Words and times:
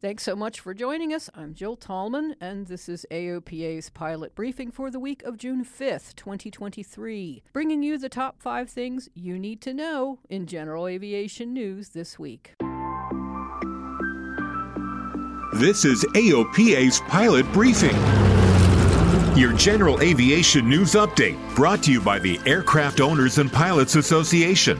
Thanks 0.00 0.22
so 0.22 0.36
much 0.36 0.60
for 0.60 0.74
joining 0.74 1.12
us. 1.12 1.28
I'm 1.34 1.54
Jill 1.54 1.74
Tallman, 1.74 2.36
and 2.40 2.68
this 2.68 2.88
is 2.88 3.04
AOPA's 3.10 3.90
pilot 3.90 4.32
briefing 4.36 4.70
for 4.70 4.92
the 4.92 5.00
week 5.00 5.24
of 5.24 5.36
June 5.36 5.64
5th, 5.64 6.14
2023, 6.14 7.42
bringing 7.52 7.82
you 7.82 7.98
the 7.98 8.08
top 8.08 8.40
five 8.40 8.70
things 8.70 9.08
you 9.14 9.40
need 9.40 9.60
to 9.62 9.74
know 9.74 10.20
in 10.30 10.46
general 10.46 10.86
aviation 10.86 11.52
news 11.52 11.88
this 11.88 12.16
week. 12.16 12.54
This 15.54 15.84
is 15.84 16.04
AOPA's 16.14 17.00
pilot 17.08 17.52
briefing. 17.52 17.96
Your 19.36 19.52
general 19.54 20.00
aviation 20.00 20.68
news 20.68 20.92
update 20.92 21.36
brought 21.56 21.82
to 21.82 21.92
you 21.92 22.00
by 22.00 22.20
the 22.20 22.38
Aircraft 22.46 23.00
Owners 23.00 23.38
and 23.38 23.52
Pilots 23.52 23.96
Association. 23.96 24.78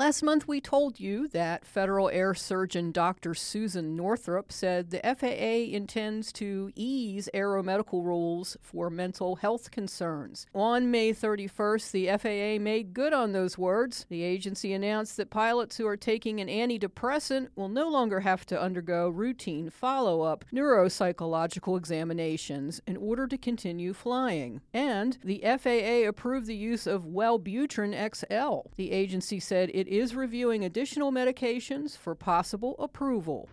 Last 0.00 0.22
month, 0.22 0.48
we 0.48 0.62
told 0.62 0.98
you 0.98 1.28
that 1.28 1.66
Federal 1.66 2.08
Air 2.08 2.32
Surgeon 2.32 2.90
Dr. 2.90 3.34
Susan 3.34 3.94
Northrup 3.94 4.50
said 4.50 4.88
the 4.88 5.00
FAA 5.04 5.76
intends 5.76 6.32
to 6.32 6.72
ease 6.74 7.28
aeromedical 7.34 8.02
rules 8.02 8.56
for 8.62 8.88
mental 8.88 9.36
health 9.36 9.70
concerns. 9.70 10.46
On 10.54 10.90
May 10.90 11.12
31st, 11.12 11.90
the 11.90 12.06
FAA 12.16 12.64
made 12.64 12.94
good 12.94 13.12
on 13.12 13.32
those 13.32 13.58
words. 13.58 14.06
The 14.08 14.22
agency 14.22 14.72
announced 14.72 15.18
that 15.18 15.28
pilots 15.28 15.76
who 15.76 15.86
are 15.86 15.98
taking 15.98 16.40
an 16.40 16.48
antidepressant 16.48 17.48
will 17.54 17.68
no 17.68 17.90
longer 17.90 18.20
have 18.20 18.46
to 18.46 18.58
undergo 18.58 19.10
routine 19.10 19.68
follow 19.68 20.22
up 20.22 20.46
neuropsychological 20.50 21.76
examinations 21.76 22.80
in 22.86 22.96
order 22.96 23.26
to 23.26 23.36
continue 23.36 23.92
flying. 23.92 24.62
And 24.72 25.18
the 25.22 25.42
FAA 25.44 26.08
approved 26.08 26.46
the 26.46 26.56
use 26.56 26.86
of 26.86 27.04
Wellbutrin 27.04 27.92
XL. 28.14 28.70
The 28.76 28.92
agency 28.92 29.38
said 29.38 29.70
it 29.74 29.89
is 29.90 30.14
reviewing 30.14 30.64
additional 30.64 31.10
medications 31.10 31.96
for 31.96 32.14
possible 32.14 32.76
approval. 32.78 33.48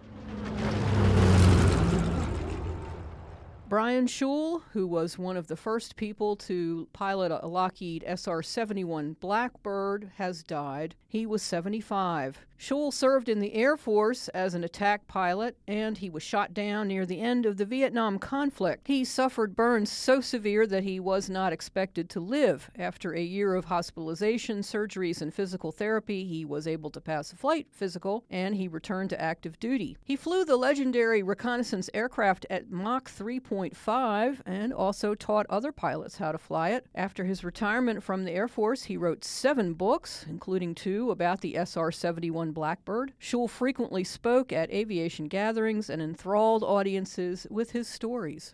Brian 3.70 4.08
Shul, 4.08 4.60
who 4.72 4.88
was 4.88 5.18
one 5.18 5.36
of 5.36 5.48
the 5.48 5.58
first 5.58 5.98
people 5.98 6.38
to 6.38 6.88
pilot 6.94 7.34
a 7.34 7.48
Lockheed 7.48 8.02
SR 8.08 8.42
71 8.42 9.18
Blackbird, 9.20 10.10
has 10.16 10.42
died. 10.42 10.96
He 11.10 11.26
was 11.26 11.42
75. 11.42 12.46
Shul 12.60 12.92
served 12.92 13.30
in 13.30 13.40
the 13.40 13.54
Air 13.54 13.78
Force 13.78 14.30
as 14.30 14.56
an 14.56 14.64
attack 14.64 15.08
pilot, 15.08 15.56
and 15.68 15.98
he 15.98 16.10
was 16.10 16.24
shot 16.24 16.54
down 16.56 16.88
near 16.88 17.06
the 17.06 17.22
end 17.22 17.46
of 17.46 17.58
the 17.58 17.66
Vietnam 17.66 18.18
conflict. 18.18 18.88
He 18.88 19.06
suffered 19.06 19.56
burns 19.56 19.92
so 19.92 20.22
severe 20.22 20.66
that 20.66 20.84
he 20.84 21.00
was 21.00 21.30
not 21.30 21.54
expected 21.54 22.10
to 22.10 22.20
live. 22.20 22.72
After 22.76 23.14
a 23.14 23.22
year 23.22 23.54
of 23.54 23.66
hospitalization, 23.66 24.62
surgeries, 24.62 25.22
and 25.22 25.34
physical 25.34 25.72
therapy, 25.72 26.26
he 26.26 26.46
was 26.46 26.68
able 26.68 26.90
to 26.92 27.02
pass 27.02 27.32
a 27.32 27.36
flight 27.36 27.68
physical, 27.70 28.26
and 28.30 28.56
he 28.56 28.68
returned 28.68 29.12
to 29.12 29.22
active 29.22 29.60
duty. 29.60 29.98
He 30.04 30.16
flew 30.16 30.44
the 30.44 30.58
legendary 30.58 31.22
reconnaissance 31.22 31.90
aircraft 31.94 32.48
at 32.50 32.72
Mach 32.72 33.08
3.5 33.58 34.42
and 34.46 34.72
also 34.72 35.16
taught 35.16 35.48
other 35.50 35.72
pilots 35.72 36.18
how 36.18 36.32
to 36.32 36.38
fly 36.38 36.70
it. 36.70 36.86
After 36.94 37.26
his 37.26 37.44
retirement 37.44 38.04
from 38.04 38.24
the 38.24 38.32
Air 38.32 38.48
Force, 38.48 38.84
he 38.84 38.98
wrote 38.98 39.26
seven 39.26 39.74
books, 39.74 40.26
including 40.30 40.76
two 40.76 41.10
about 41.10 41.42
the 41.42 41.56
SR 41.56 41.92
71 41.92 42.52
Blackbird. 42.52 43.14
Shul 43.18 43.48
frequently 43.48 44.04
spoke 44.04 44.54
at 44.54 44.72
aviation 44.72 45.28
gatherings 45.28 45.90
and 45.90 46.02
enthralled 46.02 46.64
audiences 46.64 47.48
with 47.50 47.72
his 47.72 47.88
stories. 47.88 48.54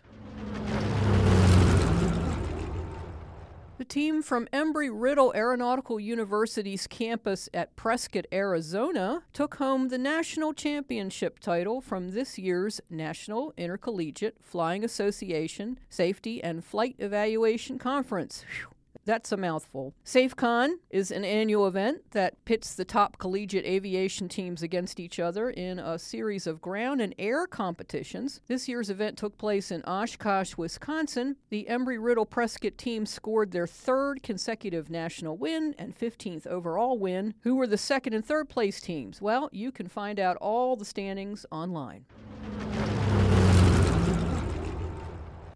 The 3.76 3.84
team 3.84 4.22
from 4.22 4.46
Embry 4.52 4.88
Riddle 4.92 5.32
Aeronautical 5.34 5.98
University's 5.98 6.86
campus 6.86 7.48
at 7.52 7.74
Prescott, 7.74 8.24
Arizona, 8.32 9.24
took 9.32 9.56
home 9.56 9.88
the 9.88 9.98
national 9.98 10.54
championship 10.54 11.40
title 11.40 11.80
from 11.80 12.12
this 12.12 12.38
year's 12.38 12.80
National 12.88 13.52
Intercollegiate 13.56 14.36
Flying 14.40 14.84
Association 14.84 15.80
Safety 15.90 16.40
and 16.40 16.64
Flight 16.64 16.94
Evaluation 17.00 17.76
Conference. 17.80 18.44
Whew. 18.60 18.73
That's 19.06 19.32
a 19.32 19.36
mouthful. 19.36 19.94
SafeCon 20.04 20.76
is 20.90 21.10
an 21.10 21.24
annual 21.24 21.66
event 21.66 22.10
that 22.12 22.42
pits 22.44 22.74
the 22.74 22.84
top 22.84 23.18
collegiate 23.18 23.66
aviation 23.66 24.28
teams 24.28 24.62
against 24.62 24.98
each 24.98 25.20
other 25.20 25.50
in 25.50 25.78
a 25.78 25.98
series 25.98 26.46
of 26.46 26.62
ground 26.62 27.00
and 27.00 27.14
air 27.18 27.46
competitions. 27.46 28.40
This 28.46 28.68
year's 28.68 28.88
event 28.88 29.18
took 29.18 29.36
place 29.36 29.70
in 29.70 29.82
Oshkosh, 29.82 30.56
Wisconsin. 30.56 31.36
The 31.50 31.66
Embry 31.68 31.98
Riddle 32.00 32.26
Prescott 32.26 32.78
team 32.78 33.04
scored 33.04 33.50
their 33.50 33.66
third 33.66 34.22
consecutive 34.22 34.88
national 34.88 35.36
win 35.36 35.74
and 35.78 35.98
15th 35.98 36.46
overall 36.46 36.98
win. 36.98 37.34
Who 37.42 37.56
were 37.56 37.66
the 37.66 37.76
second 37.76 38.14
and 38.14 38.24
third 38.24 38.48
place 38.48 38.80
teams? 38.80 39.20
Well, 39.20 39.50
you 39.52 39.70
can 39.70 39.88
find 39.88 40.18
out 40.18 40.36
all 40.38 40.76
the 40.76 40.84
standings 40.84 41.44
online. 41.50 42.06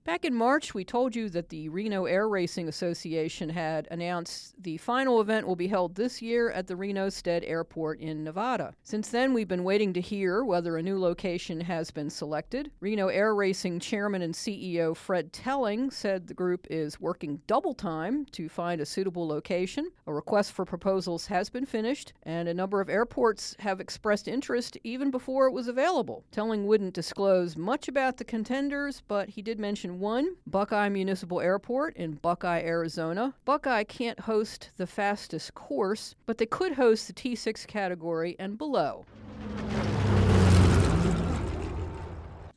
Back 0.08 0.24
in 0.24 0.34
March, 0.34 0.72
we 0.72 0.86
told 0.86 1.14
you 1.14 1.28
that 1.28 1.50
the 1.50 1.68
Reno 1.68 2.06
Air 2.06 2.30
Racing 2.30 2.66
Association 2.66 3.50
had 3.50 3.86
announced 3.90 4.54
the 4.58 4.78
final 4.78 5.20
event 5.20 5.46
will 5.46 5.54
be 5.54 5.68
held 5.68 5.94
this 5.94 6.22
year 6.22 6.50
at 6.50 6.66
the 6.66 6.76
Reno 6.76 7.10
Stead 7.10 7.44
Airport 7.44 8.00
in 8.00 8.24
Nevada. 8.24 8.72
Since 8.82 9.10
then, 9.10 9.34
we've 9.34 9.48
been 9.48 9.64
waiting 9.64 9.92
to 9.92 10.00
hear 10.00 10.44
whether 10.44 10.78
a 10.78 10.82
new 10.82 10.98
location 10.98 11.60
has 11.60 11.90
been 11.90 12.08
selected. 12.08 12.70
Reno 12.80 13.08
Air 13.08 13.34
Racing 13.34 13.80
Chairman 13.80 14.22
and 14.22 14.32
CEO 14.32 14.96
Fred 14.96 15.30
Telling 15.30 15.90
said 15.90 16.26
the 16.26 16.32
group 16.32 16.66
is 16.70 16.98
working 16.98 17.42
double 17.46 17.74
time 17.74 18.24
to 18.32 18.48
find 18.48 18.80
a 18.80 18.86
suitable 18.86 19.28
location. 19.28 19.90
A 20.06 20.14
request 20.14 20.52
for 20.52 20.64
proposals 20.64 21.26
has 21.26 21.50
been 21.50 21.66
finished, 21.66 22.14
and 22.22 22.48
a 22.48 22.54
number 22.54 22.80
of 22.80 22.88
airports 22.88 23.54
have 23.58 23.78
expressed 23.78 24.26
interest 24.26 24.78
even 24.84 25.10
before 25.10 25.48
it 25.48 25.52
was 25.52 25.68
available. 25.68 26.24
Telling 26.32 26.66
wouldn't 26.66 26.94
disclose 26.94 27.58
much 27.58 27.88
about 27.88 28.16
the 28.16 28.24
contenders, 28.24 29.02
but 29.06 29.28
he 29.28 29.42
did 29.42 29.60
mention 29.60 29.97
one, 29.98 30.36
Buckeye 30.46 30.88
Municipal 30.88 31.40
Airport 31.40 31.96
in 31.96 32.12
Buckeye, 32.12 32.62
Arizona. 32.62 33.34
Buckeye 33.44 33.84
can't 33.84 34.20
host 34.20 34.70
the 34.76 34.86
fastest 34.86 35.54
course, 35.54 36.14
but 36.26 36.38
they 36.38 36.46
could 36.46 36.72
host 36.72 37.06
the 37.06 37.12
T6 37.12 37.66
category 37.66 38.36
and 38.38 38.56
below. 38.56 39.06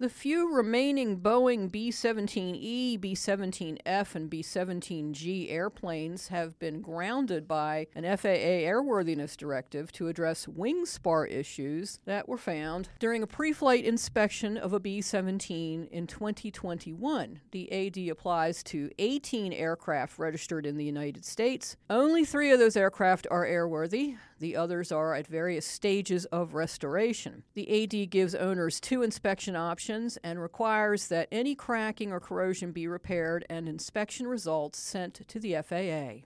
The 0.01 0.09
few 0.09 0.51
remaining 0.51 1.19
Boeing 1.19 1.71
B 1.71 1.91
17E, 1.91 2.99
B 2.99 3.13
17F, 3.13 4.15
and 4.15 4.31
B 4.31 4.41
17G 4.41 5.51
airplanes 5.51 6.29
have 6.29 6.57
been 6.57 6.81
grounded 6.81 7.47
by 7.47 7.85
an 7.93 8.01
FAA 8.17 8.65
airworthiness 8.65 9.37
directive 9.37 9.91
to 9.91 10.07
address 10.07 10.47
wing 10.47 10.87
spar 10.87 11.27
issues 11.27 11.99
that 12.05 12.27
were 12.27 12.39
found 12.39 12.89
during 12.97 13.21
a 13.21 13.27
pre 13.27 13.53
flight 13.53 13.85
inspection 13.85 14.57
of 14.57 14.73
a 14.73 14.79
B 14.79 15.01
17 15.01 15.87
in 15.91 16.07
2021. 16.07 17.41
The 17.51 17.71
AD 17.71 18.09
applies 18.09 18.63
to 18.63 18.89
18 18.97 19.53
aircraft 19.53 20.17
registered 20.17 20.65
in 20.65 20.77
the 20.77 20.85
United 20.85 21.25
States. 21.25 21.77
Only 21.91 22.25
three 22.25 22.51
of 22.51 22.57
those 22.57 22.75
aircraft 22.75 23.27
are 23.29 23.45
airworthy. 23.45 24.17
The 24.41 24.55
others 24.55 24.91
are 24.91 25.13
at 25.13 25.27
various 25.27 25.67
stages 25.67 26.25
of 26.25 26.55
restoration. 26.55 27.43
The 27.53 27.83
AD 27.83 28.09
gives 28.09 28.33
owners 28.33 28.79
two 28.79 29.03
inspection 29.03 29.55
options 29.55 30.17
and 30.23 30.41
requires 30.41 31.09
that 31.09 31.27
any 31.31 31.53
cracking 31.53 32.11
or 32.11 32.19
corrosion 32.19 32.71
be 32.71 32.87
repaired 32.87 33.45
and 33.51 33.69
inspection 33.69 34.25
results 34.25 34.79
sent 34.79 35.27
to 35.27 35.39
the 35.39 35.53
FAA. 35.61 36.25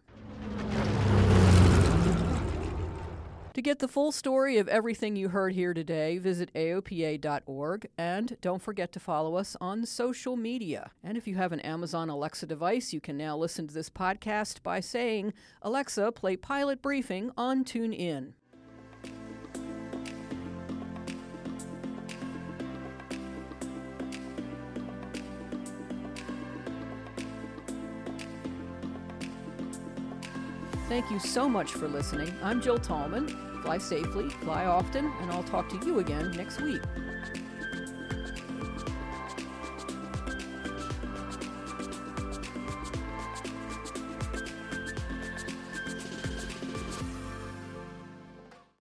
To 3.56 3.62
get 3.62 3.80
the 3.80 3.88
full 3.88 4.12
story 4.12 4.58
of 4.58 4.68
everything 4.68 5.16
you 5.16 5.30
heard 5.30 5.54
here 5.54 5.74
today, 5.74 6.18
visit 6.18 6.54
AOPA.org 6.56 7.88
and 7.98 8.36
don't 8.42 8.62
forget 8.62 8.92
to 8.92 9.00
follow 9.00 9.36
us 9.36 9.56
on 9.62 9.86
social 9.86 10.36
media. 10.36 10.92
And 11.02 11.16
if 11.18 11.26
you 11.26 11.36
have 11.38 11.54
an 11.54 11.62
Amazon 11.62 12.10
Alexa 12.10 12.48
device, 12.48 12.92
you 12.92 13.00
can 13.00 13.16
now 13.16 13.38
listen 13.38 13.66
to 13.66 13.74
this 13.74 13.90
podcast 13.90 14.62
by 14.62 14.82
saying, 14.82 15.32
Alexa, 15.62 16.12
play 16.12 16.36
Pilot 16.36 16.82
Briefing 16.82 17.32
on 17.38 17.64
TuneIn. 17.64 18.34
Thank 30.96 31.12
you 31.12 31.20
so 31.20 31.50
much 31.50 31.74
for 31.74 31.90
listening. 31.90 32.34
I'm 32.42 32.62
Jill 32.62 32.78
Tallman. 32.78 33.28
Fly 33.64 33.80
safely, 33.80 34.30
fly 34.30 34.66
often, 34.66 35.12
and 35.20 35.30
I'll 35.30 35.44
talk 35.44 35.68
to 35.68 35.86
you 35.86 36.00
again 36.00 36.32
next 36.32 36.62
week. 36.62 36.82